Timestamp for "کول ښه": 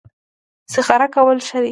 1.15-1.57